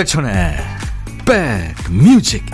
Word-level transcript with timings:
임백천의 0.00 0.56
백뮤직 1.26 2.46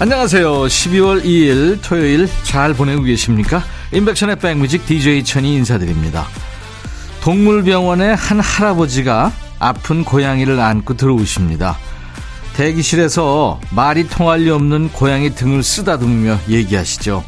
안녕하세요. 0.00 0.52
12월 0.64 1.24
2일 1.24 1.78
토요일 1.82 2.28
잘 2.42 2.74
보내고 2.74 3.04
계십니까? 3.04 3.64
임백천의 3.92 4.36
백뮤직 4.36 4.84
DJ 4.84 5.24
천이 5.24 5.54
인사드립니다. 5.54 6.26
동물병원에 7.24 8.12
한 8.12 8.38
할아버지가 8.38 9.32
아픈 9.58 10.04
고양이를 10.04 10.60
안고 10.60 10.98
들어오십니다. 10.98 11.78
대기실에서 12.54 13.60
말이 13.70 14.06
통할 14.06 14.40
리 14.40 14.50
없는 14.50 14.92
고양이 14.92 15.34
등을 15.34 15.62
쓰다듬으며 15.62 16.38
얘기하시죠. 16.50 17.24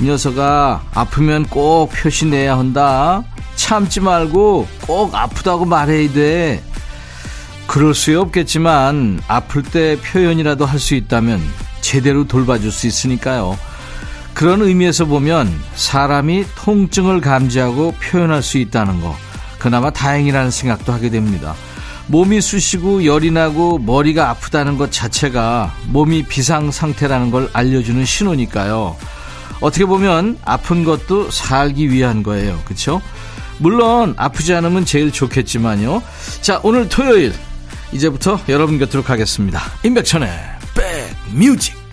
이 0.00 0.04
녀석아, 0.04 0.80
아프면 0.94 1.44
꼭 1.44 1.90
표시 1.90 2.26
내야 2.26 2.56
한다. 2.56 3.24
참지 3.56 3.98
말고 3.98 4.68
꼭 4.86 5.12
아프다고 5.12 5.64
말해야 5.64 6.12
돼. 6.12 6.62
그럴 7.66 7.94
수 7.94 8.16
없겠지만, 8.20 9.20
아플 9.26 9.64
때 9.64 9.98
표현이라도 10.00 10.64
할 10.66 10.78
수 10.78 10.94
있다면 10.94 11.42
제대로 11.80 12.28
돌봐줄 12.28 12.70
수 12.70 12.86
있으니까요. 12.86 13.58
그런 14.36 14.60
의미에서 14.60 15.06
보면 15.06 15.50
사람이 15.76 16.44
통증을 16.56 17.22
감지하고 17.22 17.92
표현할 17.92 18.42
수 18.42 18.58
있다는 18.58 19.00
거 19.00 19.16
그나마 19.58 19.88
다행이라는 19.88 20.50
생각도 20.50 20.92
하게 20.92 21.08
됩니다. 21.08 21.54
몸이 22.08 22.42
쑤시고 22.42 23.06
열이 23.06 23.30
나고 23.30 23.78
머리가 23.78 24.28
아프다는 24.28 24.76
것 24.76 24.92
자체가 24.92 25.74
몸이 25.86 26.24
비상 26.24 26.70
상태라는 26.70 27.30
걸 27.30 27.48
알려주는 27.54 28.04
신호니까요. 28.04 28.98
어떻게 29.62 29.86
보면 29.86 30.38
아픈 30.44 30.84
것도 30.84 31.30
살기 31.30 31.90
위한 31.90 32.22
거예요. 32.22 32.60
그렇죠? 32.66 33.00
물론 33.56 34.12
아프지 34.18 34.52
않으면 34.52 34.84
제일 34.84 35.12
좋겠지만요. 35.12 36.02
자, 36.42 36.60
오늘 36.62 36.90
토요일 36.90 37.32
이제부터 37.90 38.38
여러분 38.50 38.78
곁으로 38.78 39.02
가겠습니다. 39.02 39.62
임백천의 39.82 40.28
백뮤직 41.32 41.85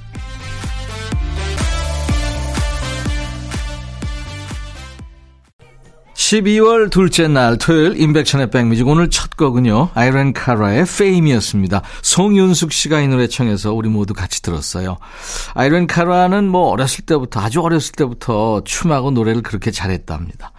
12월 6.33 6.89
둘째 6.89 7.27
날 7.27 7.59
토요일 7.59 7.99
인백션의 8.01 8.49
백뮤직 8.49 8.87
오늘 8.87 9.11
첫 9.11 9.37
곡은요. 9.37 9.89
아이런 9.93 10.33
카라의 10.33 10.85
페임이었습니다. 10.85 11.83
송윤숙 12.01 12.71
씨가 12.71 13.01
이 13.01 13.07
노래 13.07 13.27
청해서 13.27 13.73
우리 13.73 13.87
모두 13.87 14.15
같이 14.15 14.41
들었어요. 14.41 14.97
아이런 15.53 15.85
카라는 15.85 16.47
뭐 16.47 16.69
어렸을 16.69 17.05
때부터 17.05 17.39
아주 17.39 17.61
어렸을 17.61 17.91
때부터 17.91 18.63
춤하고 18.65 19.11
노래를 19.11 19.43
그렇게 19.43 19.69
잘했답니다. 19.69 20.53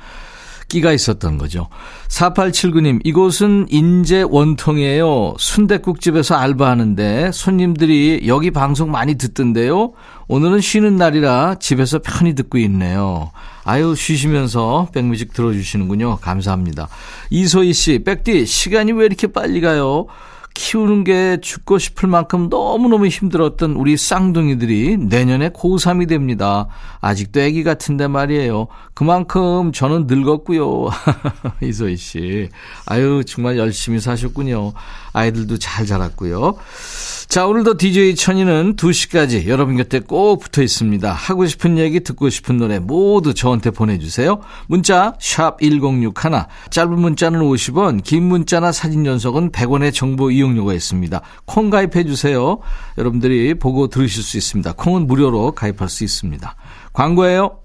끼가 0.69 0.93
있었던 0.93 1.39
거죠. 1.39 1.69
4879님, 2.09 3.01
이곳은 3.03 3.67
인제 3.69 4.23
원통이에요. 4.29 5.35
순대국집에서 5.39 6.37
알바하는데 6.37 7.33
손님들이 7.33 8.23
여기 8.27 8.53
방송 8.53 8.93
많이 8.93 9.17
듣던데요. 9.17 9.93
오늘은 10.29 10.61
쉬는 10.61 10.97
날이라 10.97 11.57
집에서 11.59 11.99
편히 11.99 12.35
듣고 12.35 12.59
있네요. 12.59 13.33
아유, 13.65 13.95
쉬시면서 13.97 14.89
백뮤직 14.93 15.33
들어주시는군요. 15.33 16.19
감사합니다. 16.21 16.89
이소희 17.31 17.73
씨, 17.73 17.99
백디, 18.05 18.47
시간이 18.47 18.93
왜 18.93 19.07
이렇게 19.07 19.27
빨리 19.27 19.61
가요? 19.61 20.07
키우는 20.55 21.03
게 21.03 21.39
죽고 21.43 21.79
싶을 21.79 22.09
만큼 22.09 22.49
너무너무 22.49 23.09
힘들었던 23.09 23.73
우리 23.73 23.97
쌍둥이들이 23.97 24.99
내년에 24.99 25.49
고3이 25.49 26.09
됩니다. 26.09 26.69
아직도 27.01 27.41
애기 27.41 27.65
같은데 27.65 28.07
말이에요. 28.07 28.69
그만큼 28.95 29.73
저는 29.73 30.07
늙었고요. 30.07 30.91
이소희 31.61 31.97
씨. 31.97 32.49
아유, 32.87 33.25
정말 33.27 33.59
열심히 33.59 33.99
사셨군요. 33.99 34.73
아이들도 35.13 35.59
잘 35.59 35.87
자랐고요. 35.87 36.55
자, 37.35 37.49
오늘도 37.49 37.79
DJ 37.79 38.15
천이는 38.15 38.77
2시까지 38.77 39.49
여러분 39.49 39.77
곁에 39.77 39.99
꼭 39.99 40.39
붙어 40.39 40.63
있습니다. 40.63 41.13
하고 41.13 41.47
싶은 41.47 41.79
얘기, 41.79 41.99
듣고 41.99 42.31
싶은 42.31 42.59
노래 42.59 42.79
모두 42.79 43.35
저한테 43.35 43.73
보내주세요. 43.73 44.39
문자, 44.69 45.17
샵 45.19 45.61
1061. 45.61 46.13
짧은 46.71 46.97
문자는 46.97 47.41
50원, 47.41 48.05
긴 48.05 48.23
문자나 48.23 48.71
사진 48.71 49.05
연속은 49.05 49.51
100원의 49.51 49.93
정보 49.93 50.31
이용료가 50.31 50.75
있습니다. 50.75 51.23
콩 51.45 51.71
가입해주세요. 51.71 52.61
여러분들이 52.99 53.55
보고 53.55 53.89
들으실 53.89 54.23
수 54.23 54.37
있습니다. 54.37 54.75
콩은 54.75 55.09
무료로 55.09 55.57
가입할 55.57 55.89
수 55.89 56.05
있습니다. 56.05 56.55
광고예요. 56.93 57.64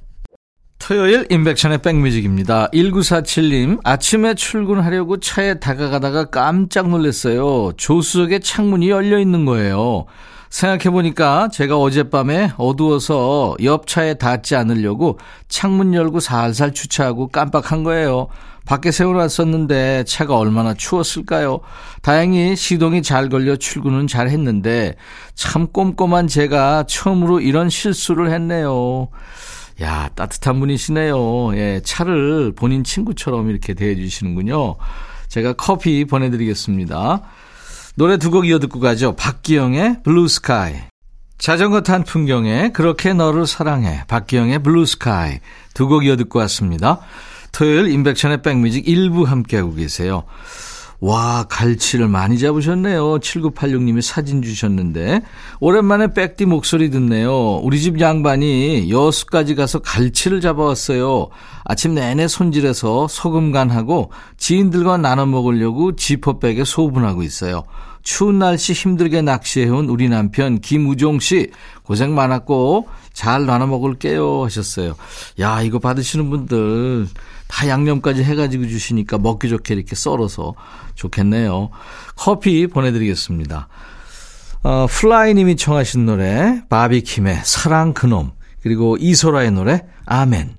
토요일 0.80 1.28
인백션의 1.30 1.80
백뮤직입니다. 1.80 2.70
1947님, 2.74 3.80
아침에 3.84 4.34
출근하려고 4.34 5.20
차에 5.20 5.60
다가가다가 5.60 6.26
깜짝 6.26 6.90
놀랐어요. 6.90 7.74
조수석에 7.78 8.40
창문이 8.40 8.90
열려 8.90 9.20
있는 9.20 9.46
거예요. 9.46 10.06
생각해보니까 10.50 11.50
제가 11.50 11.78
어젯밤에 11.78 12.54
어두워서 12.58 13.56
옆 13.64 13.86
차에 13.86 14.16
닿지 14.16 14.56
않으려고 14.56 15.20
창문 15.48 15.94
열고 15.94 16.22
살살 16.22 16.74
주차하고 16.74 17.28
깜빡한 17.28 17.84
거예요. 17.84 18.30
밖에 18.66 18.92
세워놨었는데 18.92 20.06
차가 20.06 20.38
얼마나 20.38 20.74
추웠을까요? 20.74 21.60
다행히 22.02 22.56
시동이 22.56 23.04
잘 23.04 23.30
걸려 23.30 23.56
출근은 23.58 24.08
잘 24.08 24.30
했는데 24.30 24.96
참 25.36 25.68
꼼꼼한 25.68 26.28
제가 26.28 26.86
처음으로 26.88 27.42
이런 27.42 27.70
실수를 27.70 28.32
했네요. 28.32 29.10
야, 29.82 30.10
따뜻한 30.16 30.60
분이시네요. 30.60 31.56
예, 31.56 31.82
차를 31.84 32.54
본인 32.56 32.84
친구처럼 32.84 33.50
이렇게 33.50 33.74
대해주시는군요. 33.74 34.76
제가 35.30 35.54
커피 35.54 36.06
보내드리겠습니다. 36.06 37.22
노래 37.96 38.18
두 38.18 38.30
곡 38.32 38.46
이어 38.48 38.60
듣고 38.60 38.80
가죠. 38.80 39.16
박기영의 39.16 40.04
Blue 40.04 40.28
Sky. 40.28 40.76
자전거 41.38 41.82
탄 41.82 42.04
풍경에 42.04 42.72
그렇게 42.74 43.14
너를 43.14 43.48
사랑해. 43.48 44.04
박기영의 44.08 44.64
Blue 44.64 44.86
Sky. 44.86 45.40
두 45.74 45.88
곡 45.88 46.06
이어 46.06 46.18
듣고 46.18 46.40
왔습니다. 46.40 47.00
토요일 47.52 47.88
인백션의 47.90 48.42
백뮤직 48.42 48.88
일부 48.88 49.24
함께하고 49.24 49.74
계세요. 49.76 50.24
와, 51.02 51.46
갈치를 51.48 52.10
많이 52.10 52.38
잡으셨네요. 52.38 53.20
7986님이 53.20 54.02
사진 54.02 54.42
주셨는데. 54.42 55.22
오랜만에 55.62 56.14
백디 56.14 56.46
목소리 56.46 56.90
듣네요. 56.90 57.58
우리 57.64 57.80
집 57.80 58.02
양반이 58.02 58.90
여수까지 58.92 59.56
가서 59.56 59.80
갈치를 59.80 60.42
잡아왔어요. 60.42 61.30
아침 61.64 61.94
내내 61.94 62.28
손질해서 62.28 63.08
소금 63.08 63.52
간하고 63.52 64.12
지인들과 64.38 64.98
나눠 64.98 65.26
먹으려고 65.26 65.96
지퍼백에 65.96 66.66
소분하고 66.66 67.24
있어요. 67.24 67.64
추운 68.02 68.40
날씨 68.40 68.74
힘들게 68.74 69.22
낚시해온 69.22 69.88
우리 69.90 70.10
남편 70.10 70.60
김우종 70.60 71.20
씨 71.20 71.52
고생 71.84 72.16
많았고 72.16 72.88
잘 73.14 73.46
나눠 73.46 73.68
먹을게요 73.68 74.46
하셨어요. 74.46 74.96
야, 75.40 75.62
이거 75.62 75.80
받으시는 75.80 76.30
분들 76.30 77.08
다 77.50 77.68
양념까지 77.68 78.24
해가지고 78.24 78.68
주시니까 78.68 79.18
먹기 79.18 79.50
좋게 79.50 79.74
이렇게 79.74 79.96
썰어서 79.96 80.54
좋겠네요. 80.94 81.72
커피 82.16 82.68
보내드리겠습니다. 82.68 83.68
어, 84.62 84.88
플라이님이 84.88 85.56
청하신 85.56 86.06
노래 86.06 86.62
바비킴의 86.70 87.42
사랑 87.44 87.94
그놈 87.94 88.32
그리고 88.62 88.98
이소라의 88.98 89.52
노래 89.52 89.86
아멘 90.06 90.59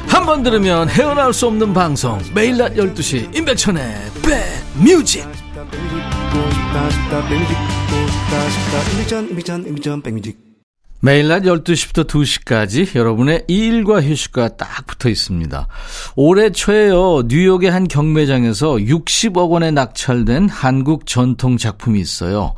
한 0.11 0.25
번 0.25 0.43
들으면 0.43 0.89
헤어나올 0.89 1.33
수 1.33 1.47
없는 1.47 1.73
방송 1.73 2.19
매일 2.35 2.57
낮 2.57 2.73
12시 2.75 3.33
임백천의 3.35 3.81
백뮤직 4.21 5.25
매일 10.99 11.29
낮 11.29 11.43
12시부터 11.43 12.05
2시까지 12.07 12.93
여러분의 12.95 13.45
일과 13.47 14.01
휴식과 14.01 14.57
딱 14.57 14.85
붙어 14.85 15.09
있습니다. 15.09 15.67
올해 16.15 16.51
초에요, 16.51 17.23
뉴욕의 17.27 17.71
한 17.71 17.87
경매장에서 17.87 18.73
60억 18.73 19.49
원에 19.49 19.71
낙찰된 19.71 20.49
한국 20.49 21.07
전통 21.07 21.57
작품이 21.57 21.99
있어요. 21.99 22.53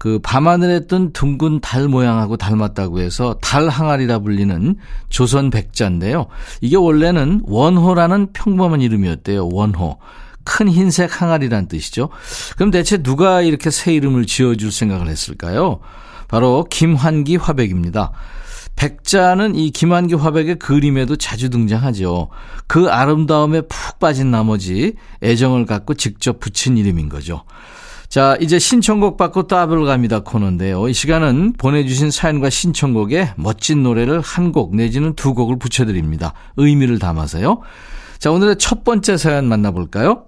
그 0.00 0.18
밤하늘에 0.22 0.86
뜬 0.86 1.12
둥근 1.12 1.60
달 1.60 1.86
모양하고 1.86 2.38
닮았다고 2.38 3.00
해서 3.00 3.36
달 3.42 3.68
항아리라 3.68 4.20
불리는 4.20 4.76
조선 5.10 5.50
백자인데요. 5.50 6.26
이게 6.62 6.76
원래는 6.76 7.42
원호라는 7.44 8.32
평범한 8.32 8.80
이름이었대요. 8.80 9.50
원호. 9.52 9.98
큰 10.42 10.70
흰색 10.70 11.20
항아리란 11.20 11.68
뜻이죠. 11.68 12.08
그럼 12.56 12.70
대체 12.70 13.02
누가 13.02 13.42
이렇게 13.42 13.70
새 13.70 13.92
이름을 13.92 14.24
지어줄 14.24 14.72
생각을 14.72 15.06
했을까요? 15.06 15.80
바로 16.28 16.64
김환기 16.70 17.36
화백입니다. 17.36 18.12
백자는 18.76 19.54
이 19.54 19.70
김환기 19.70 20.14
화백의 20.14 20.58
그림에도 20.58 21.16
자주 21.16 21.50
등장하죠. 21.50 22.30
그 22.66 22.88
아름다움에 22.88 23.60
푹 23.68 23.98
빠진 23.98 24.30
나머지 24.30 24.94
애정을 25.22 25.66
갖고 25.66 25.92
직접 25.92 26.40
붙인 26.40 26.78
이름인 26.78 27.10
거죠. 27.10 27.42
자, 28.10 28.36
이제 28.40 28.58
신청곡 28.58 29.16
받고 29.16 29.46
따블 29.46 29.84
갑니다 29.86 30.18
코너인데요. 30.18 30.88
이 30.88 30.92
시간은 30.92 31.52
보내주신 31.52 32.10
사연과 32.10 32.50
신청곡에 32.50 33.34
멋진 33.36 33.84
노래를 33.84 34.20
한 34.20 34.50
곡 34.50 34.74
내지는 34.74 35.14
두 35.14 35.32
곡을 35.32 35.60
붙여드립니다. 35.60 36.32
의미를 36.56 36.98
담아서요. 36.98 37.60
자, 38.18 38.32
오늘의 38.32 38.56
첫 38.58 38.82
번째 38.82 39.16
사연 39.16 39.46
만나볼까요? 39.46 40.24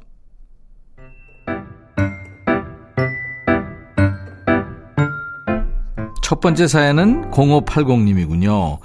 첫 6.22 6.38
번째 6.40 6.68
사연은 6.68 7.32
0580님이군요. 7.32 8.78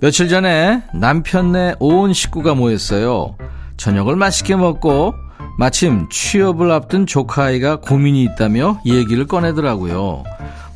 며칠 0.00 0.28
전에 0.30 0.82
남편네 0.94 1.74
온 1.78 2.14
식구가 2.14 2.54
모였어요. 2.54 3.36
저녁을 3.76 4.16
맛있게 4.16 4.56
먹고 4.56 5.12
마침 5.58 6.08
취업을 6.10 6.70
앞둔 6.70 7.06
조카아이가 7.06 7.76
고민이 7.76 8.22
있다며 8.24 8.80
얘기를 8.84 9.26
꺼내더라고요. 9.26 10.24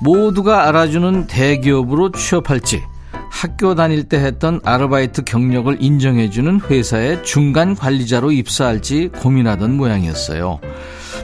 모두가 0.00 0.68
알아주는 0.68 1.26
대기업으로 1.26 2.12
취업할지 2.12 2.82
학교 3.30 3.74
다닐 3.74 4.04
때 4.04 4.18
했던 4.18 4.60
아르바이트 4.64 5.22
경력을 5.24 5.76
인정해주는 5.80 6.60
회사의 6.68 7.22
중간 7.24 7.74
관리자로 7.74 8.32
입사할지 8.32 9.10
고민하던 9.18 9.76
모양이었어요. 9.76 10.60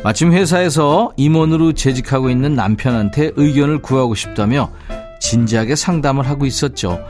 마침 0.03 0.33
회사에서 0.33 1.13
임원으로 1.17 1.73
재직하고 1.73 2.31
있는 2.31 2.55
남편한테 2.55 3.31
의견을 3.37 3.79
구하고 3.79 4.15
싶다며 4.15 4.71
진지하게 5.21 5.77
상담을 5.77 6.29
하고 6.29 6.45
있었죠. 6.45 7.01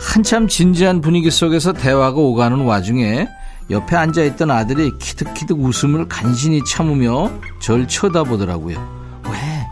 한참 0.00 0.48
진지한 0.48 1.00
분위기 1.00 1.30
속에서 1.30 1.72
대화가 1.72 2.18
오가는 2.18 2.58
와중에 2.60 3.28
옆에 3.70 3.96
앉아있던 3.96 4.50
아들이 4.50 4.92
키득키득 4.98 5.58
웃음을 5.62 6.08
간신히 6.08 6.64
참으며 6.64 7.30
절 7.60 7.86
쳐다보더라고요. 7.86 8.76
왜? 9.24 9.66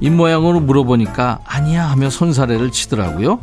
입모양으로 0.00 0.60
물어보니까 0.60 1.40
아니야 1.44 1.90
하며 1.90 2.10
손사래를 2.10 2.70
치더라고요. 2.70 3.40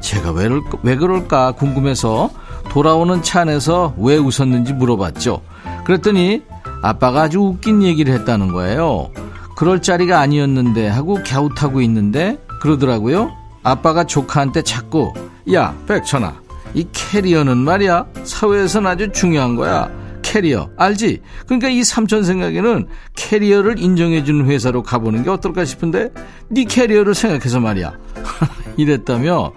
제가 0.00 0.32
왜, 0.32 0.48
왜 0.82 0.96
그럴까 0.96 1.52
궁금해서 1.52 2.30
돌아오는 2.70 3.22
차 3.22 3.42
안에서 3.42 3.94
왜 3.98 4.16
웃었는지 4.16 4.72
물어봤죠. 4.72 5.42
그랬더니 5.84 6.42
아빠가 6.82 7.22
아주 7.22 7.40
웃긴 7.40 7.82
얘기를 7.82 8.14
했다는 8.14 8.52
거예요. 8.52 9.10
그럴 9.56 9.82
자리가 9.82 10.20
아니었는데 10.20 10.88
하고 10.88 11.18
갸웃하고 11.24 11.82
있는데 11.82 12.38
그러더라고요. 12.60 13.30
아빠가 13.62 14.04
조카한테 14.04 14.62
자꾸 14.62 15.12
야 15.52 15.74
백천아 15.86 16.34
이 16.74 16.86
캐리어는 16.92 17.58
말이야 17.58 18.06
사회에선 18.24 18.86
아주 18.86 19.10
중요한 19.12 19.56
거야. 19.56 19.90
캐리어 20.22 20.70
알지? 20.76 21.20
그러니까 21.46 21.68
이 21.68 21.82
삼촌 21.82 22.22
생각에는 22.22 22.86
캐리어를 23.16 23.80
인정해주는 23.80 24.46
회사로 24.46 24.82
가보는 24.82 25.24
게 25.24 25.30
어떨까 25.30 25.64
싶은데 25.64 26.10
네 26.48 26.64
캐리어를 26.64 27.14
생각해서 27.14 27.58
말이야. 27.58 27.92
이랬다며 28.76 29.52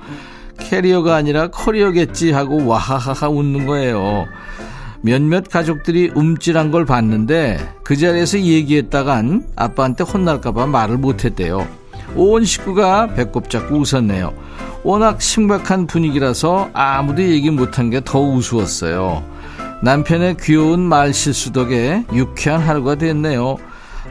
캐리어가 0.57 1.15
아니라 1.15 1.49
커리어겠지 1.49 2.31
하고 2.31 2.65
와하하하 2.65 3.29
웃는 3.29 3.67
거예요. 3.67 4.25
몇몇 5.01 5.49
가족들이 5.49 6.11
움찔한 6.15 6.71
걸 6.71 6.85
봤는데 6.85 7.59
그 7.83 7.97
자리에서 7.97 8.39
얘기했다간 8.39 9.45
아빠한테 9.55 10.03
혼날까봐 10.05 10.65
말을 10.67 10.97
못했대요. 10.97 11.67
온 12.15 12.45
식구가 12.45 13.13
배꼽 13.13 13.49
잡고 13.49 13.75
웃었네요. 13.75 14.33
워낙 14.83 15.21
심각한 15.21 15.87
분위기라서 15.87 16.69
아무도 16.73 17.21
얘기 17.23 17.49
못한 17.49 17.89
게 17.89 18.01
더 18.01 18.19
우스웠어요. 18.19 19.23
남편의 19.81 20.37
귀여운 20.41 20.81
말 20.81 21.13
실수 21.13 21.51
덕에 21.51 22.03
유쾌한 22.13 22.61
하루가 22.61 22.95
됐네요. 22.95 23.57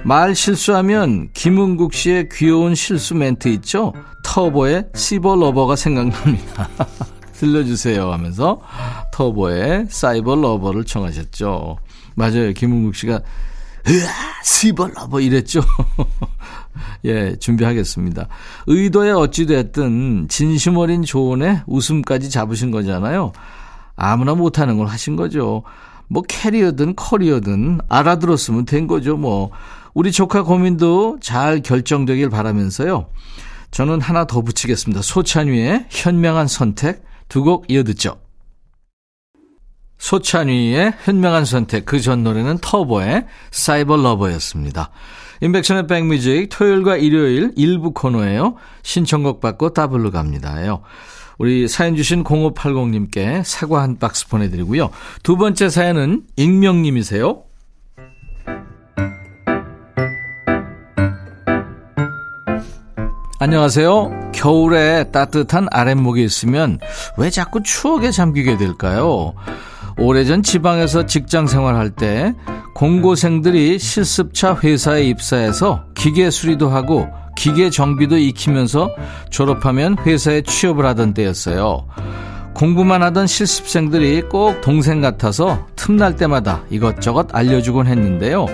말 0.05 0.35
실수하면 0.35 1.29
김은국 1.33 1.93
씨의 1.95 2.29
귀여운 2.33 2.75
실수 2.75 3.15
멘트 3.15 3.49
있죠? 3.49 3.93
터보의 4.23 4.87
시버 4.95 5.37
Lover가 5.37 5.77
생각납니다. 5.77 6.69
들려주세요 7.35 8.13
하면서 8.13 8.61
터보의 9.13 9.87
Cyber 9.89 10.37
Lover를 10.37 10.85
청하셨죠. 10.85 11.77
맞아요. 12.15 12.53
김은국 12.53 12.95
씨가 12.95 13.21
으아 13.89 14.09
시버 14.45 14.89
Lover 14.89 15.21
이랬죠. 15.21 15.61
예, 17.05 17.37
준비하겠습니다. 17.37 18.29
의도에 18.67 19.11
어찌됐든 19.11 20.27
진심 20.29 20.77
어린 20.77 21.03
조언에 21.03 21.63
웃음까지 21.67 22.31
잡으신 22.31 22.71
거잖아요. 22.71 23.33
아무나 23.97 24.35
못하는 24.35 24.79
걸 24.79 24.87
하신 24.87 25.17
거죠. 25.17 25.63
뭐 26.09 26.23
캐리어든 26.27 26.95
커리어든 26.97 27.81
알아들었으면 27.89 28.65
된 28.65 28.87
거죠. 28.87 29.17
뭐 29.17 29.51
우리 29.95 30.13
조카 30.13 30.43
고민도 30.43 31.19
잘 31.21 31.61
결정되길 31.63 32.31
바라면서요. 32.31 33.07
저는 33.71 34.01
하나 34.01 34.27
더 34.27 34.43
붙이겠습니다. 34.43 35.03
소찬휘의 35.03 35.87
현명한 35.91 36.47
선택 36.49 37.03
두 37.29 37.43
곡 37.45 37.65
이어 37.71 37.83
듣죠. 37.83 38.17
소찬휘의 39.99 40.95
현명한 41.05 41.45
선택 41.45 41.87
그 41.87 42.01
전 42.01 42.25
노래는 42.25 42.59
터보의 42.59 43.27
Cyber 43.51 43.97
Lover였습니다. 43.97 44.91
임백천의 45.43 45.89
백뮤직 45.89 46.49
토요일과 46.51 46.97
일요일 46.97 47.53
일부 47.57 47.93
코너예요. 47.93 48.55
신청곡 48.83 49.41
받고 49.41 49.71
더블로 49.71 50.13
갑니다요. 50.13 50.83
우리 51.37 51.67
사연 51.67 51.97
주신 51.97 52.23
0580님께 52.23 53.43
사과 53.45 53.83
한 53.83 53.99
박스 53.99 54.29
보내드리고요. 54.29 54.91
두 55.25 55.37
번째 55.37 55.69
사연은 55.69 56.23
익명님이세요. 56.37 57.43
안녕하세요. 63.41 64.31
겨울에 64.33 65.11
따뜻한 65.11 65.67
아랫목에 65.73 66.23
있으면 66.23 66.79
왜 67.19 67.31
자꾸 67.31 67.61
추억에 67.65 68.13
잠기게 68.13 68.57
될까요? 68.57 69.35
오래전 69.99 70.43
지방에서 70.43 71.07
직장 71.07 71.47
생활할 71.47 71.91
때 71.91 72.35
공고생들이 72.75 73.79
실습차 73.79 74.57
회사에 74.57 75.05
입사해서 75.05 75.85
기계 75.95 76.31
수리도 76.31 76.69
하고 76.69 77.07
기계 77.37 77.71
정비도 77.71 78.19
익히면서 78.19 78.91
졸업하면 79.31 79.97
회사에 80.07 80.43
취업을 80.43 80.87
하던 80.87 81.15
때였어요. 81.15 81.87
공부만 82.55 83.03
하던 83.03 83.27
실습생들이 83.27 84.23
꼭 84.23 84.61
동생 84.61 85.01
같아서 85.01 85.67
틈날 85.77 86.17
때마다 86.17 86.63
이것저것 86.71 87.29
알려주곤 87.33 87.87
했는데요. 87.87 88.47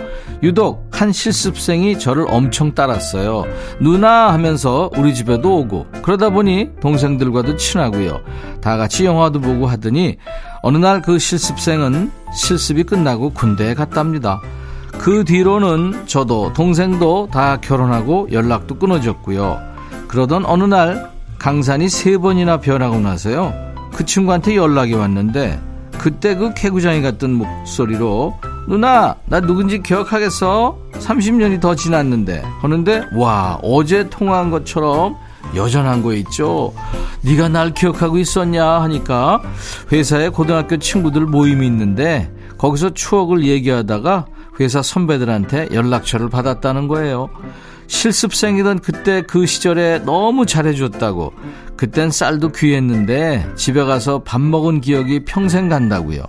유독 0.43 0.89
한 0.93 1.13
실습생이 1.13 1.99
저를 1.99 2.27
엄청 2.29 2.75
따랐어요. 2.75 3.45
누나 3.81 4.33
하면서 4.33 4.89
우리 4.97 5.15
집에도 5.15 5.59
오고 5.59 5.87
그러다 6.03 6.31
보니 6.31 6.71
동생들과도 6.81 7.57
친하고요. 7.57 8.21
다 8.61 8.77
같이 8.77 9.05
영화도 9.05 9.41
보고 9.41 9.67
하더니 9.67 10.17
어느 10.63 10.77
날 10.77 11.03
그 11.03 11.19
실습생은 11.19 12.11
실습이 12.35 12.85
끝나고 12.85 13.31
군대에 13.31 13.75
갔답니다. 13.75 14.41
그 14.93 15.25
뒤로는 15.25 16.07
저도 16.07 16.53
동생도 16.53 17.29
다 17.33 17.59
결혼하고 17.61 18.29
연락도 18.33 18.79
끊어졌고요. 18.79 19.59
그러던 20.09 20.45
어느 20.45 20.65
날 20.65 21.11
강산이 21.39 21.89
세 21.89 22.19
번이나 22.19 22.59
변하고 22.61 22.99
나서요. 22.99 23.68
그 23.99 24.07
친구한테 24.07 24.55
연락이 24.55 24.95
왔는데 24.95 25.61
그때 25.99 26.37
그 26.37 26.55
개구장이 26.55 27.03
같던 27.03 27.33
목소리로 27.33 28.33
누나 28.69 29.17
나 29.25 29.41
누군지 29.41 29.83
기억하겠어? 29.83 30.79
30년이 30.93 31.61
더 31.61 31.75
지났는데 31.75 32.45
하는데 32.61 33.03
와 33.17 33.59
어제 33.61 34.09
통화한 34.09 34.53
것처럼 34.53 35.17
여전한 35.57 36.05
거 36.05 36.15
있죠. 36.15 36.73
네가 37.23 37.49
날 37.49 37.75
기억하고 37.75 38.19
있었냐 38.19 38.65
하니까 38.83 39.43
회사에 39.91 40.29
고등학교 40.29 40.77
친구들 40.77 41.23
모임이 41.23 41.67
있는데 41.67 42.33
거기서 42.57 42.95
추억을 42.95 43.47
얘기하다가 43.47 44.27
회사 44.61 44.81
선배들한테 44.81 45.71
연락처를 45.73 46.29
받았다는 46.29 46.87
거예요. 46.87 47.31
실습생이던 47.89 48.79
그때 48.79 49.23
그 49.23 49.47
시절에 49.47 49.99
너무 50.05 50.47
잘해줬다고. 50.47 51.33
그땐 51.77 52.11
쌀도 52.11 52.53
귀했는데 52.53 53.51
집에 53.57 53.83
가서 53.83 54.21
밥 54.21 54.41
먹은 54.41 54.81
기억이 54.81 55.25
평생 55.25 55.69
간다고요. 55.69 56.23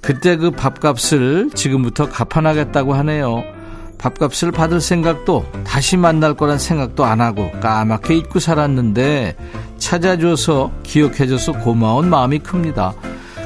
그때 0.00 0.36
그 0.36 0.50
밥값을 0.50 1.50
지금부터 1.54 2.08
갚아나겠다고 2.08 2.94
하네요. 2.94 3.42
밥값을 3.98 4.52
받을 4.52 4.80
생각도 4.80 5.44
다시 5.64 5.96
만날 5.96 6.34
거란 6.34 6.58
생각도 6.58 7.04
안 7.04 7.20
하고 7.20 7.50
까맣게 7.60 8.14
잊고 8.16 8.38
살았는데 8.38 9.36
찾아줘서 9.78 10.70
기억해줘서 10.84 11.52
고마운 11.52 12.08
마음이 12.08 12.38
큽니다. 12.40 12.94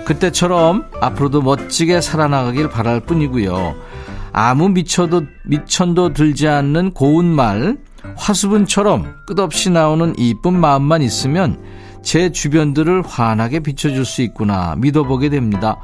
그때처럼 0.04 0.84
앞으로도 1.00 1.42
멋지게 1.42 2.00
살아나가길 2.00 2.68
바랄 2.68 3.00
뿐이고요. 3.00 3.91
아무 4.32 4.68
미쳐도 4.70 5.22
미천도 5.44 6.12
들지 6.14 6.48
않는 6.48 6.92
고운 6.92 7.26
말, 7.26 7.76
화수분처럼 8.16 9.14
끝없이 9.26 9.70
나오는 9.70 10.14
이쁜 10.18 10.58
마음만 10.58 11.02
있으면 11.02 11.62
제 12.02 12.32
주변들을 12.32 13.02
환하게 13.02 13.60
비춰줄 13.60 14.04
수 14.04 14.22
있구나 14.22 14.74
믿어보게 14.76 15.28
됩니다. 15.28 15.78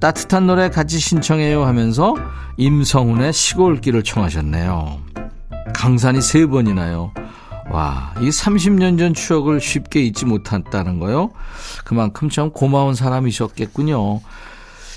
따뜻한 0.00 0.46
노래 0.46 0.68
같이 0.68 0.98
신청해요 0.98 1.64
하면서 1.64 2.14
임성훈의 2.58 3.32
시골길을 3.32 4.02
청하셨네요. 4.02 4.98
강산이 5.74 6.20
세 6.20 6.46
번이나요. 6.46 7.12
와, 7.70 8.12
이 8.20 8.28
30년 8.28 8.98
전 8.98 9.14
추억을 9.14 9.60
쉽게 9.60 10.02
잊지 10.02 10.26
못했다는 10.26 11.00
거요. 11.00 11.30
그만큼 11.84 12.28
참 12.28 12.50
고마운 12.50 12.94
사람이셨겠군요. 12.94 14.20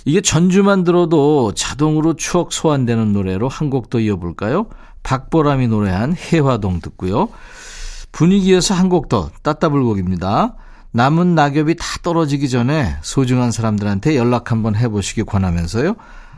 이게 0.07 0.21
전주만 0.21 0.85
들어도 0.85 1.53
자동으로 1.53 2.15
추억 2.15 2.53
소환되는 2.53 3.11
노래로 3.11 3.49
한 3.49 3.69
곡 3.69 3.89
더 3.89 3.99
이어볼까요? 3.99 4.67
박보람이 5.03 5.67
노래한 5.67 6.15
해화동 6.15 6.79
듣고요. 6.79 7.27
분위기에서 8.13 8.73
한 8.73 8.87
곡 8.87 9.09
더 9.09 9.29
따따블곡입니다. 9.43 10.55
남은 10.91 11.35
낙엽이 11.35 11.75
다 11.75 11.85
떨어지기 12.03 12.47
전에 12.47 12.95
소중한 13.01 13.51
사람들한테 13.51 14.15
연락 14.15 14.51
한번 14.51 14.75
해보시기 14.77 15.23
권하면서요. 15.23 15.95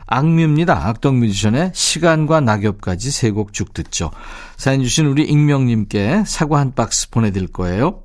악뮤입니다. 0.08 0.88
악동 0.88 1.20
뮤지션의 1.20 1.70
시간과 1.72 2.40
낙엽까지 2.40 3.12
세 3.12 3.30
곡 3.30 3.52
쭉 3.52 3.72
듣죠. 3.72 4.10
사연 4.56 4.82
주신 4.82 5.06
우리 5.06 5.22
익명님께 5.22 6.24
사과 6.26 6.58
한 6.58 6.74
박스 6.74 7.08
보내드릴 7.10 7.46
거예요. 7.46 8.02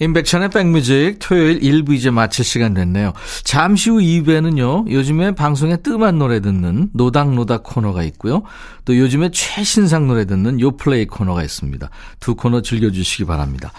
임백천의 0.00 0.48
백뮤직 0.48 1.16
토요일 1.18 1.60
1부 1.60 1.92
이제 1.92 2.10
마칠 2.10 2.42
시간 2.44 2.72
됐네요. 2.72 3.12
잠시 3.44 3.90
후 3.90 3.98
2부에는요. 3.98 4.90
요즘에 4.90 5.32
방송에 5.32 5.76
뜸한 5.76 6.18
노래 6.18 6.40
듣는 6.40 6.88
노닥노닥 6.94 7.62
코너가 7.62 8.02
있고요. 8.04 8.42
또 8.86 8.96
요즘에 8.96 9.30
최신상 9.30 10.08
노래 10.08 10.24
듣는 10.24 10.58
요플레이 10.58 11.06
코너가 11.06 11.42
있습니다. 11.44 11.90
두 12.18 12.34
코너 12.34 12.62
즐겨주시기 12.62 13.26
바랍니다. 13.26 13.72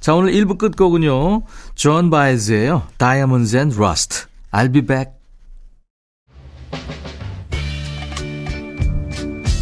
자 0.00 0.14
오늘 0.14 0.32
1부 0.32 0.56
끝곡은요. 0.56 1.42
존 1.74 2.08
바에즈예요. 2.08 2.84
Diamonds 2.96 3.54
and 3.54 3.76
Rust. 3.76 4.24
I'll 4.52 4.72
be 4.72 4.80
back. 4.80 5.12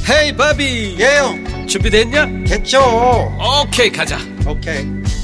Hey 0.09 0.37
바비 0.37 0.97
예 1.01 1.17
형 1.17 1.67
준비됐냐? 1.67 2.45
됐죠 2.45 2.79
오케이 3.65 3.91
가자 3.91 4.17
오케이 4.47 5.06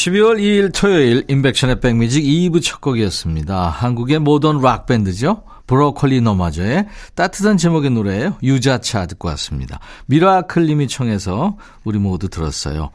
12월 0.00 0.38
2일 0.38 0.72
토요일 0.72 1.24
임백천의 1.28 1.80
백뮤직 1.80 2.24
2부 2.24 2.62
첫 2.62 2.80
곡이었습니다. 2.80 3.68
한국의 3.68 4.18
모던 4.18 4.62
락 4.62 4.86
밴드죠. 4.86 5.42
브로콜리 5.66 6.22
너마저의 6.22 6.86
따뜻한 7.14 7.58
제목의 7.58 7.90
노래예요. 7.90 8.38
유자차 8.42 9.04
듣고 9.04 9.28
왔습니다. 9.28 9.78
미라클님이 10.06 10.88
청해서 10.88 11.58
우리 11.84 11.98
모두 11.98 12.30
들었어요. 12.30 12.90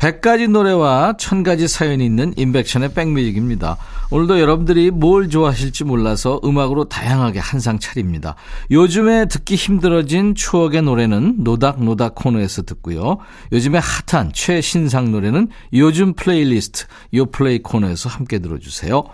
100가지 0.00 0.48
노래와 0.48 1.12
1000가지 1.18 1.68
사연이 1.68 2.06
있는 2.06 2.32
임백천의 2.38 2.94
백뮤직입니다. 2.94 3.76
오늘도 4.10 4.40
여러분들이 4.40 4.90
뭘 4.90 5.28
좋아하실지 5.28 5.84
몰라서 5.84 6.40
음악으로 6.42 6.84
다양하게 6.88 7.38
한상 7.38 7.78
차립니다. 7.78 8.34
요즘에 8.70 9.26
듣기 9.26 9.56
힘들어진 9.56 10.34
추억의 10.34 10.82
노래는 10.82 11.44
노닥노닥 11.44 12.14
코너에서 12.14 12.62
듣고요. 12.62 13.18
요즘에 13.52 13.78
핫한 14.08 14.32
최신상 14.32 15.12
노래는 15.12 15.48
요즘 15.74 16.14
플레이리스트 16.14 16.86
요플레이 17.12 17.62
코너에서 17.62 18.08
함께 18.08 18.38
들어주세요. 18.38 19.04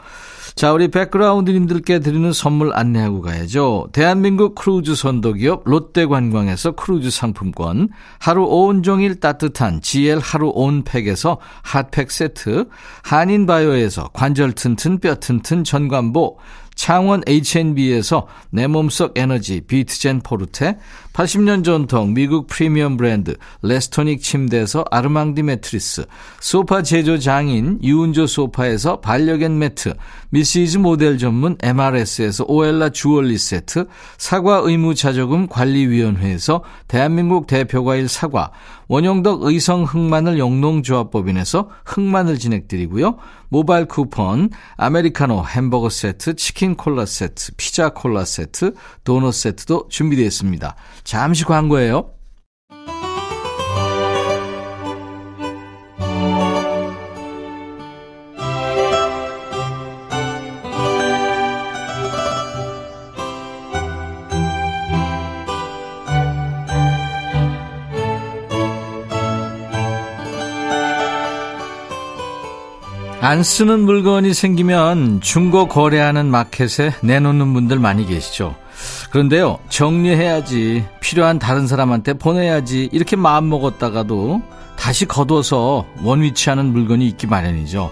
자, 0.54 0.72
우리 0.72 0.88
백그라운드님들께 0.88 1.98
드리는 1.98 2.32
선물 2.32 2.72
안내하고 2.72 3.20
가야죠. 3.20 3.88
대한민국 3.92 4.54
크루즈 4.54 4.94
선도기업 4.94 5.64
롯데관광에서 5.66 6.72
크루즈 6.72 7.10
상품권, 7.10 7.90
하루 8.18 8.44
온종일 8.44 9.20
따뜻한 9.20 9.82
GL 9.82 10.18
하루 10.18 10.50
온 10.54 10.75
팩에서 10.84 11.38
핫팩 11.62 12.10
세트, 12.10 12.68
한인바이오에서 13.02 14.10
관절 14.12 14.52
튼튼 14.52 14.98
뼈 15.00 15.14
튼튼 15.16 15.64
전관보, 15.64 16.38
창원 16.76 17.22
H&B에서 17.26 18.28
내 18.50 18.68
몸속 18.68 19.18
에너지 19.18 19.62
비트젠 19.62 20.20
포르테, 20.20 20.78
80년 21.14 21.64
전통 21.64 22.12
미국 22.12 22.46
프리미엄 22.46 22.98
브랜드 22.98 23.34
레스토닉 23.62 24.22
침대에서 24.22 24.84
아르망디 24.90 25.42
매트리스, 25.42 26.04
소파 26.38 26.82
제조 26.82 27.18
장인 27.18 27.80
유운조 27.82 28.26
소파에서 28.26 29.00
반려견 29.00 29.58
매트, 29.58 29.94
미시즈 30.28 30.76
모델 30.76 31.16
전문 31.16 31.56
MRS에서 31.62 32.44
오엘라 32.46 32.90
주얼리 32.90 33.38
세트, 33.38 33.86
사과 34.18 34.60
의무 34.62 34.94
자조금 34.94 35.48
관리위원회에서 35.48 36.62
대한민국 36.86 37.46
대표과일 37.46 38.08
사과, 38.08 38.52
원용덕 38.88 39.44
의성 39.44 39.84
흑마늘 39.84 40.38
영농조합법인에서 40.38 41.70
흑마늘 41.86 42.38
진액 42.38 42.67
드리고요. 42.67 43.16
모바일 43.48 43.86
쿠폰, 43.86 44.50
아메리카노 44.76 45.44
햄버거 45.46 45.88
세트, 45.88 46.36
치킨 46.36 46.74
콜라 46.76 47.06
세트, 47.06 47.52
피자 47.56 47.90
콜라 47.90 48.24
세트, 48.24 48.74
도넛 49.04 49.34
세트도 49.34 49.88
준비되어 49.88 50.24
있습니다. 50.26 50.74
잠시 51.04 51.44
광고예요. 51.44 52.15
안 73.20 73.42
쓰는 73.42 73.80
물건이 73.80 74.34
생기면 74.34 75.20
중고 75.20 75.68
거래하는 75.68 76.26
마켓에 76.26 76.92
내놓는 77.00 77.54
분들 77.54 77.78
많이 77.78 78.06
계시죠. 78.06 78.54
그런데요, 79.10 79.58
정리해야지, 79.68 80.84
필요한 81.00 81.38
다른 81.38 81.66
사람한테 81.66 82.14
보내야지, 82.14 82.90
이렇게 82.92 83.16
마음 83.16 83.48
먹었다가도 83.48 84.42
다시 84.76 85.06
걷어서 85.06 85.86
원위치하는 86.02 86.66
물건이 86.66 87.06
있기 87.08 87.26
마련이죠. 87.26 87.90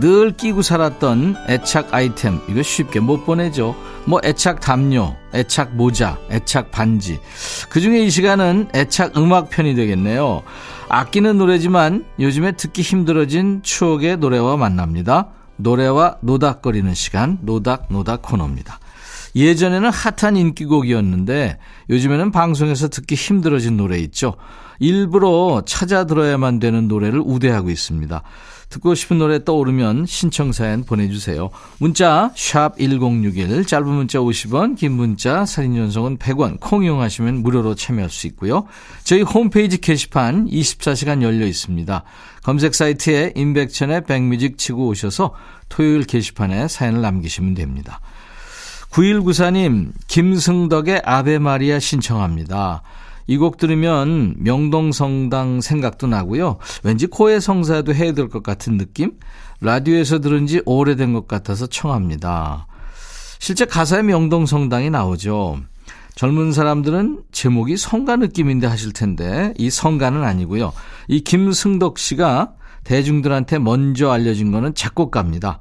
늘 0.00 0.32
끼고 0.32 0.62
살았던 0.62 1.36
애착 1.48 1.92
아이템, 1.92 2.40
이거 2.48 2.62
쉽게 2.62 3.00
못 3.00 3.26
보내죠. 3.26 3.76
뭐 4.06 4.20
애착 4.24 4.60
담요, 4.60 5.16
애착 5.34 5.76
모자, 5.76 6.18
애착 6.30 6.70
반지. 6.70 7.20
그 7.68 7.80
중에 7.80 8.00
이 8.00 8.10
시간은 8.10 8.68
애착 8.74 9.16
음악 9.18 9.50
편이 9.50 9.74
되겠네요. 9.74 10.42
아끼는 10.88 11.38
노래지만 11.38 12.04
요즘에 12.18 12.52
듣기 12.52 12.82
힘들어진 12.82 13.62
추억의 13.62 14.16
노래와 14.16 14.56
만납니다. 14.56 15.28
노래와 15.56 16.16
노닥거리는 16.22 16.92
시간, 16.94 17.38
노닥노닥 17.42 18.22
코너입니다. 18.22 18.80
예전에는 19.34 19.90
핫한 19.90 20.36
인기곡이었는데 20.36 21.58
요즘에는 21.90 22.32
방송에서 22.32 22.88
듣기 22.88 23.14
힘들어진 23.14 23.76
노래 23.76 23.98
있죠. 23.98 24.34
일부러 24.78 25.62
찾아 25.64 26.04
들어야만 26.04 26.58
되는 26.58 26.88
노래를 26.88 27.22
우대하고 27.24 27.70
있습니다. 27.70 28.22
듣고 28.72 28.94
싶은 28.94 29.18
노래 29.18 29.44
떠오르면 29.44 30.06
신청사연 30.06 30.84
보내주세요. 30.84 31.50
문자 31.78 32.32
1061, 32.34 33.66
짧은 33.66 33.86
문자 33.86 34.18
50원, 34.18 34.76
긴 34.76 34.92
문자 34.92 35.44
사진 35.44 35.76
전송은 35.76 36.18
100원, 36.18 36.58
콩 36.58 36.84
이용하시면 36.84 37.42
무료로 37.42 37.74
참여할 37.74 38.10
수 38.10 38.26
있고요. 38.28 38.66
저희 39.04 39.22
홈페이지 39.22 39.78
게시판 39.78 40.46
24시간 40.46 41.22
열려 41.22 41.46
있습니다. 41.46 42.02
검색 42.42 42.74
사이트에 42.74 43.32
임백천의 43.36 44.04
백뮤직 44.04 44.58
치고 44.58 44.86
오셔서 44.88 45.34
토요일 45.68 46.04
게시판에 46.04 46.68
사연을 46.68 47.02
남기시면 47.02 47.54
됩니다. 47.54 48.00
9194님, 48.90 49.92
김승덕의 50.06 51.02
아베 51.04 51.38
마리아 51.38 51.78
신청합니다. 51.78 52.82
이 53.26 53.36
곡 53.38 53.56
들으면 53.56 54.34
명동성당 54.38 55.60
생각도 55.60 56.06
나고요. 56.06 56.58
왠지 56.82 57.06
코에 57.06 57.40
성사도 57.40 57.94
해야 57.94 58.12
될 58.12 58.28
것 58.28 58.42
같은 58.42 58.78
느낌? 58.78 59.12
라디오에서 59.60 60.20
들은 60.20 60.46
지 60.46 60.60
오래된 60.64 61.12
것 61.12 61.28
같아서 61.28 61.66
청합니다. 61.66 62.66
실제 63.38 63.64
가사에 63.64 64.02
명동성당이 64.02 64.90
나오죠. 64.90 65.58
젊은 66.14 66.52
사람들은 66.52 67.22
제목이 67.32 67.76
성가 67.76 68.16
느낌인데 68.16 68.66
하실 68.66 68.92
텐데 68.92 69.54
이 69.56 69.70
성가는 69.70 70.22
아니고요. 70.22 70.72
이 71.08 71.20
김승덕 71.20 71.98
씨가 71.98 72.52
대중들한테 72.84 73.58
먼저 73.58 74.10
알려진 74.10 74.52
거는 74.52 74.74
작곡가입니다. 74.74 75.60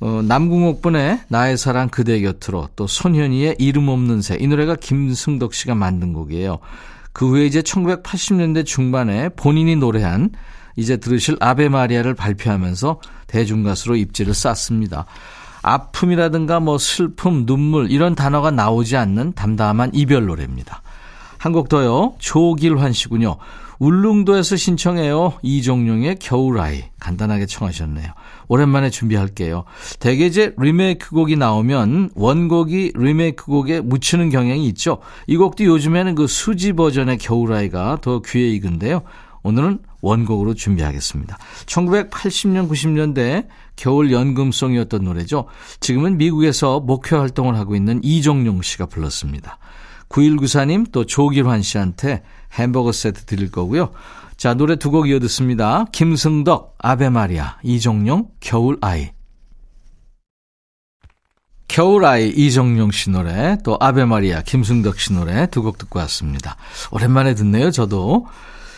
어, 0.00 0.20
남궁옥분의 0.24 1.20
나의 1.28 1.56
사랑 1.56 1.88
그대 1.88 2.20
곁으로 2.20 2.68
또 2.74 2.86
손현이의 2.88 3.56
이름 3.60 3.88
없는 3.88 4.20
새 4.22 4.36
이 4.40 4.48
노래가 4.48 4.74
김승덕 4.74 5.54
씨가 5.54 5.74
만든 5.76 6.12
곡이에요. 6.12 6.58
그 7.12 7.28
후에 7.28 7.46
이제 7.46 7.60
1980년대 7.62 8.64
중반에 8.64 9.28
본인이 9.30 9.76
노래한 9.76 10.30
이제 10.76 10.96
들으실 10.96 11.36
아베 11.40 11.68
마리아를 11.68 12.14
발표하면서 12.14 13.00
대중가수로 13.26 13.96
입지를 13.96 14.34
쌌습니다. 14.34 15.04
아픔이라든가 15.62 16.60
뭐 16.60 16.78
슬픔, 16.78 17.46
눈물 17.46 17.90
이런 17.90 18.14
단어가 18.14 18.50
나오지 18.50 18.96
않는 18.96 19.34
담담한 19.34 19.90
이별 19.94 20.26
노래입니다. 20.26 20.82
한 21.38 21.52
곡 21.52 21.68
더요. 21.68 22.14
조길환 22.18 22.92
씨군요. 22.92 23.36
울릉도에서 23.82 24.54
신청해요. 24.54 25.32
이종용의 25.42 26.20
겨울아이. 26.20 26.84
간단하게 27.00 27.46
청하셨네요. 27.46 28.12
오랜만에 28.46 28.90
준비할게요. 28.90 29.64
대개 29.98 30.26
이제 30.26 30.54
리메이크 30.56 31.10
곡이 31.10 31.34
나오면 31.34 32.10
원곡이 32.14 32.92
리메이크 32.94 33.46
곡에 33.46 33.80
묻히는 33.80 34.30
경향이 34.30 34.68
있죠. 34.68 34.98
이 35.26 35.36
곡도 35.36 35.64
요즘에는 35.64 36.14
그 36.14 36.28
수지 36.28 36.74
버전의 36.74 37.18
겨울아이가 37.18 37.98
더 38.02 38.22
귀에 38.22 38.50
익은데요. 38.50 39.02
오늘은 39.42 39.80
원곡으로 40.00 40.54
준비하겠습니다. 40.54 41.36
1980년, 41.66 42.68
90년대 42.68 43.48
겨울 43.74 44.12
연금송이었던 44.12 45.02
노래죠. 45.02 45.46
지금은 45.80 46.18
미국에서 46.18 46.78
목회 46.78 47.16
활동을 47.16 47.56
하고 47.56 47.74
있는 47.74 47.98
이종용 48.04 48.62
씨가 48.62 48.86
불렀습니다. 48.86 49.58
9194님 50.12 50.92
또 50.92 51.04
조길환 51.06 51.62
씨한테 51.62 52.22
햄버거 52.52 52.92
세트 52.92 53.24
드릴 53.24 53.50
거고요. 53.50 53.90
자, 54.36 54.54
노래 54.54 54.76
두 54.76 54.90
곡 54.90 55.08
이어 55.08 55.18
듣습니다. 55.20 55.84
김승덕, 55.92 56.76
아베마리아, 56.78 57.58
이종용, 57.62 58.28
겨울아이. 58.40 59.10
겨울아이, 61.68 62.28
이정용 62.28 62.90
씨 62.90 63.08
노래, 63.10 63.56
또 63.64 63.78
아베마리아, 63.80 64.42
김승덕 64.42 64.98
씨 65.00 65.12
노래 65.14 65.46
두 65.46 65.62
곡 65.62 65.78
듣고 65.78 65.98
왔습니다. 66.00 66.56
오랜만에 66.90 67.34
듣네요, 67.34 67.70
저도. 67.70 68.26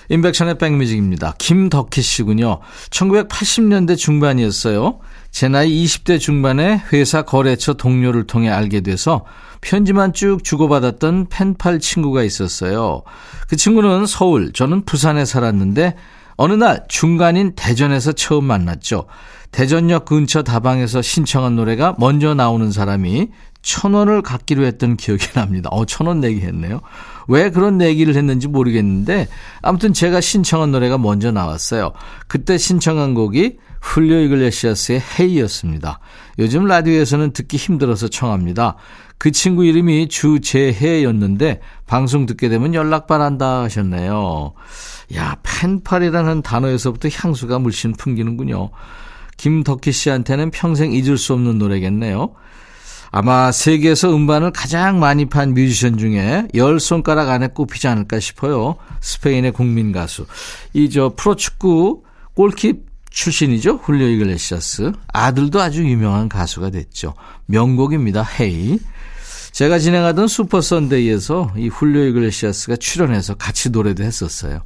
인백션의 0.08 0.58
백뮤직입니다. 0.58 1.34
김덕희 1.38 2.02
씨군요. 2.02 2.60
1980년대 2.90 3.96
중반이었어요. 3.96 4.98
제 5.30 5.48
나이 5.48 5.84
20대 5.84 6.20
중반에 6.20 6.82
회사 6.92 7.22
거래처 7.22 7.74
동료를 7.74 8.26
통해 8.26 8.50
알게 8.50 8.82
돼서 8.82 9.24
편지만 9.60 10.12
쭉 10.12 10.44
주고받았던 10.44 11.26
펜팔 11.30 11.80
친구가 11.80 12.22
있었어요. 12.22 13.02
그 13.48 13.56
친구는 13.56 14.06
서울, 14.06 14.52
저는 14.52 14.84
부산에 14.84 15.24
살았는데 15.24 15.96
어느 16.36 16.52
날 16.52 16.84
중간인 16.88 17.54
대전에서 17.56 18.12
처음 18.12 18.44
만났죠. 18.44 19.06
대전역 19.52 20.04
근처 20.04 20.42
다방에서 20.42 21.00
신청한 21.00 21.56
노래가 21.56 21.94
먼저 21.98 22.34
나오는 22.34 22.70
사람이 22.72 23.28
천 23.62 23.94
원을 23.94 24.20
갖기로 24.20 24.64
했던 24.64 24.96
기억이 24.96 25.26
납니다. 25.34 25.70
어, 25.72 25.84
천 25.84 26.06
원 26.06 26.20
내기 26.20 26.40
했네요. 26.42 26.80
왜 27.28 27.50
그런 27.50 27.78
내기를 27.78 28.16
했는지 28.16 28.48
모르겠는데 28.48 29.28
아무튼 29.62 29.92
제가 29.92 30.20
신청한 30.20 30.72
노래가 30.72 30.98
먼저 30.98 31.30
나왔어요. 31.30 31.92
그때 32.28 32.58
신청한 32.58 33.14
곡이 33.14 33.58
훌리오 33.80 34.18
이글레시아스의 34.20 35.02
헤이였습니다. 35.18 36.00
요즘 36.38 36.64
라디오에서는 36.66 37.32
듣기 37.32 37.56
힘들어서 37.56 38.08
청합니다. 38.08 38.76
그 39.18 39.30
친구 39.30 39.64
이름이 39.64 40.08
주재혜였는데 40.08 41.60
방송 41.86 42.26
듣게 42.26 42.48
되면 42.48 42.74
연락 42.74 43.06
바란다 43.06 43.62
하셨네요. 43.62 44.52
야, 45.14 45.36
펜팔이라는 45.42 46.42
단어에서부터 46.42 47.08
향수가 47.12 47.58
물씬 47.58 47.92
풍기는군요. 47.92 48.70
김덕희 49.36 49.92
씨한테는 49.92 50.50
평생 50.50 50.92
잊을 50.92 51.18
수 51.18 51.32
없는 51.34 51.58
노래겠네요. 51.58 52.34
아마 53.16 53.52
세계에서 53.52 54.12
음반을 54.12 54.50
가장 54.50 54.98
많이 54.98 55.26
판 55.26 55.54
뮤지션 55.54 55.98
중에 55.98 56.48
열 56.56 56.80
손가락 56.80 57.28
안에 57.28 57.46
꼽히지 57.46 57.86
않을까 57.86 58.18
싶어요. 58.18 58.74
스페인의 59.00 59.52
국민 59.52 59.92
가수. 59.92 60.26
이 60.72 60.88
저 60.90 61.12
프로축구 61.14 62.02
골키퍼 62.36 62.80
출신이죠. 63.10 63.78
훌리오 63.84 64.08
이글레시아스. 64.08 64.90
아들도 65.12 65.60
아주 65.60 65.84
유명한 65.88 66.28
가수가 66.28 66.70
됐죠. 66.70 67.14
명곡입니다. 67.46 68.26
Hey. 68.40 68.80
제가 69.52 69.78
진행하던 69.78 70.26
슈퍼 70.26 70.60
선데이에서 70.60 71.52
이 71.56 71.68
훌리오 71.68 72.02
이글레시아스가 72.06 72.74
출연해서 72.74 73.34
같이 73.34 73.70
노래도 73.70 74.02
했었어요. 74.02 74.58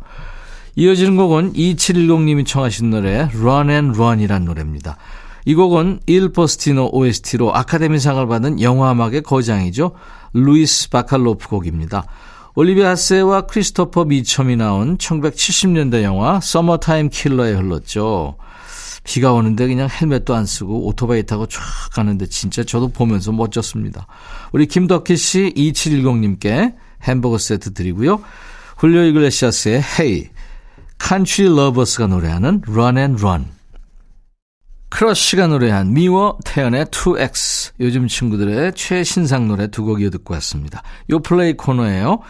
이어지는 0.75 1.19
곡은 1.19 1.53
2710님이 1.53 2.47
청하신 2.47 2.89
노래 2.89 3.29
Run 3.35 3.69
and 3.69 4.01
Run이란 4.01 4.47
노래입니다. 4.47 4.97
이 5.49 5.55
곡은 5.55 6.01
Il 6.05 6.29
Postino 6.29 6.91
OST로 6.93 7.55
아카데미상을 7.57 8.29
받은 8.29 8.61
영화음악의 8.61 9.23
거장이죠. 9.23 9.93
루이스 10.35 10.91
바칼로프 10.91 11.49
곡입니다. 11.49 12.05
올리비아 12.55 12.91
핫세와 12.91 13.47
크리스토퍼 13.47 14.05
미첨이 14.05 14.57
나온 14.57 14.99
1970년대 14.99 16.03
영화 16.03 16.39
Summertime 16.39 17.09
Killer에 17.09 17.55
흘렀죠. 17.55 18.37
비가 19.05 19.33
오는데 19.33 19.69
그냥 19.69 19.89
헬멧도 19.91 20.35
안 20.35 20.45
쓰고 20.45 20.87
오토바이 20.87 21.23
타고 21.23 21.47
쫙 21.47 21.63
가는데 21.95 22.27
진짜 22.27 22.63
저도 22.63 22.89
보면서 22.89 23.33
멋졌습니다. 23.33 24.07
우리 24.53 24.67
김덕희 24.67 25.17
씨 25.17 25.55
2710님께 25.57 26.75
햄버거 27.05 27.39
세트 27.39 27.73
드리고요. 27.73 28.21
훌리오 28.77 29.01
이글레시아스의 29.01 29.83
Hey, 29.99 30.29
Country 31.03 31.51
Lovers가 31.51 32.07
노래하는 32.07 32.61
Run 32.69 32.99
and 32.99 33.25
Run. 33.25 33.58
크러쉬가 34.91 35.47
노래한 35.49 35.93
미워 35.93 36.39
태연의 36.45 36.87
2X 36.87 37.73
요즘 37.81 38.09
친구들의 38.09 38.73
최신상 38.75 39.47
노래 39.49 39.67
두 39.69 39.85
곡 39.85 40.01
이어 40.01 40.11
듣고 40.11 40.35
왔습니다. 40.35 40.83
요 41.11 41.19
플레이 41.21 41.55
코너예요. 41.55 42.21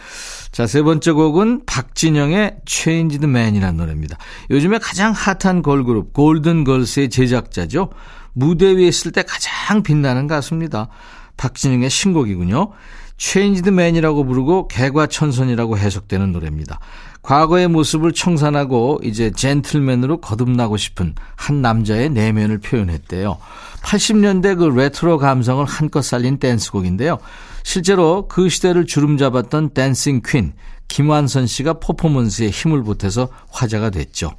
자, 0.51 0.67
세 0.67 0.81
번째 0.81 1.11
곡은 1.11 1.65
박진영의 1.65 2.57
Changed 2.67 3.25
Man이라는 3.25 3.77
노래입니다. 3.77 4.17
요즘에 4.49 4.79
가장 4.79 5.13
핫한 5.13 5.61
걸그룹 5.61 6.13
골든 6.13 6.63
걸스의 6.63 7.09
제작자죠. 7.09 7.91
무대 8.33 8.75
위에 8.75 8.87
있을 8.87 9.11
때 9.11 9.23
가장 9.23 9.83
빛나는 9.83 10.27
가수입니다. 10.27 10.89
박진영의 11.37 11.89
신곡이군요. 11.89 12.71
Changed 13.17 13.69
Man이라고 13.69 14.25
부르고 14.25 14.67
개과천선이라고 14.69 15.77
해석되는 15.77 16.31
노래입니다. 16.31 16.79
과거의 17.21 17.67
모습을 17.67 18.13
청산하고 18.13 18.99
이제 19.03 19.31
젠틀맨으로 19.31 20.21
거듭나고 20.21 20.77
싶은 20.77 21.15
한 21.35 21.61
남자의 21.61 22.09
내면을 22.09 22.59
표현했대요. 22.59 23.37
80년대 23.83 24.57
그 24.57 24.65
레트로 24.65 25.17
감성을 25.17 25.63
한껏 25.65 26.03
살린 26.03 26.37
댄스곡인데요. 26.39 27.19
실제로 27.63 28.27
그 28.27 28.49
시대를 28.49 28.85
주름잡았던 28.85 29.71
dancing 29.71 30.21
queen 30.25 30.53
김완선 30.87 31.45
씨가 31.45 31.73
퍼포먼스에 31.73 32.49
힘을 32.49 32.83
보태서 32.83 33.29
화제가 33.51 33.91
됐죠. 33.91 34.31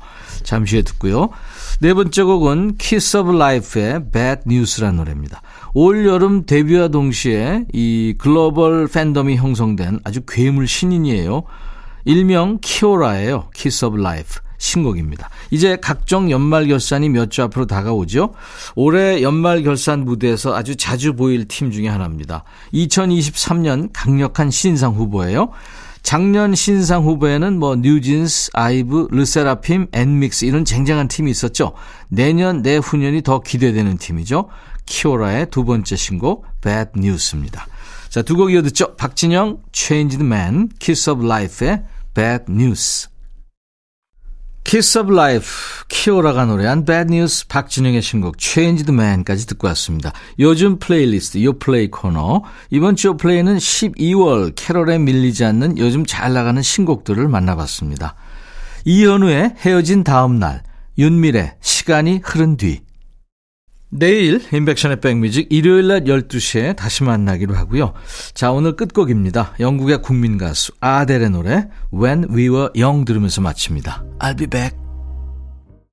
잠시 0.42 0.76
후에 0.76 0.82
듣고요. 0.82 1.30
네 1.80 1.94
번째 1.94 2.22
곡은 2.24 2.76
Kiss 2.76 3.16
of 3.16 3.34
Life의 3.34 4.10
Bad 4.10 4.42
News라는 4.46 4.96
노래입니다. 4.96 5.42
올 5.74 6.04
여름 6.06 6.44
데뷔와 6.44 6.88
동시에 6.88 7.66
이 7.72 8.14
글로벌 8.18 8.88
팬덤이 8.88 9.36
형성된 9.36 10.00
아주 10.02 10.22
괴물 10.26 10.66
신인이에요. 10.66 11.44
일명 12.04 12.58
키오프예요. 12.60 13.48
키스 13.54 13.84
오브 13.84 13.96
라이프. 13.96 14.40
신곡입니다. 14.58 15.30
이제 15.50 15.76
각종 15.80 16.30
연말 16.30 16.66
결산이 16.68 17.08
몇 17.08 17.30
주 17.30 17.42
앞으로 17.42 17.66
다가오죠. 17.66 18.34
올해 18.74 19.22
연말 19.22 19.62
결산 19.62 20.04
무대에서 20.04 20.54
아주 20.54 20.76
자주 20.76 21.14
보일 21.14 21.48
팀 21.48 21.70
중에 21.70 21.88
하나입니다. 21.88 22.44
2023년 22.74 23.88
강력한 23.92 24.50
신인상 24.50 24.92
후보예요. 24.92 25.50
작년 26.02 26.54
신인상 26.54 27.04
후보에는 27.04 27.58
뭐 27.58 27.76
뉴진스, 27.76 28.50
아이브, 28.54 29.08
르세라핌, 29.10 29.88
엔믹스 29.92 30.44
이런 30.44 30.64
쟁쟁한 30.64 31.08
팀이 31.08 31.30
있었죠. 31.30 31.72
내년 32.08 32.62
내후년이 32.62 33.22
더 33.22 33.40
기대되는 33.40 33.96
팀이죠. 33.98 34.48
키오프의 34.86 35.46
두 35.50 35.64
번째 35.64 35.96
신곡 35.96 36.44
Bad 36.60 36.90
News입니다. 36.96 37.66
자, 38.10 38.22
두 38.22 38.34
곡 38.34 38.50
이어 38.52 38.60
듣죠. 38.62 38.96
박진영, 38.96 39.62
Changed 39.72 40.24
Man, 40.24 40.68
Kiss 40.80 41.08
of 41.08 41.24
Life의 41.24 41.84
Bad 42.12 42.46
News. 42.48 43.08
Kiss 44.64 44.98
of 44.98 45.12
Life, 45.12 45.84
키오프가 45.88 46.44
노래한 46.44 46.84
Bad 46.84 47.14
News, 47.14 47.46
박진영의 47.46 48.02
신곡 48.02 48.34
Changed 48.36 48.92
Man까지 48.92 49.46
듣고 49.46 49.68
왔습니다. 49.68 50.12
요즘 50.40 50.80
플레이리스트, 50.80 51.42
요 51.44 51.52
플레이 51.52 51.88
코너. 51.88 52.42
이번 52.70 52.96
주 52.96 53.16
플레이는 53.16 53.56
12월 53.56 54.54
캐롤에 54.56 54.98
밀리지 54.98 55.44
않는 55.44 55.78
요즘 55.78 56.04
잘 56.04 56.32
나가는 56.32 56.60
신곡들을 56.60 57.28
만나봤습니다. 57.28 58.16
이현우의 58.86 59.54
헤어진 59.58 60.02
다음 60.02 60.40
날, 60.40 60.64
윤미래, 60.98 61.54
시간이 61.60 62.22
흐른 62.24 62.56
뒤. 62.56 62.80
내일 63.90 64.40
임백천의 64.52 65.00
백뮤직 65.00 65.48
일요일 65.50 65.88
낮 65.88 66.05
12시에 66.05 66.76
다시 66.76 67.03
만나기로 67.03 67.55
하고요. 67.55 67.92
자, 68.35 68.53
오늘 68.53 68.76
끝곡입니다. 68.76 69.55
영국의 69.61 70.00
국민 70.03 70.38
가수 70.38 70.72
아델의 70.81 71.31
노래 71.31 71.68
When 71.92 72.26
We 72.31 72.48
Were 72.48 72.68
Young 72.76 73.05
들으면서 73.05 73.40
마칩니다. 73.40 74.05
I'll 74.20 74.38
be 74.38 74.46
back. 74.46 74.89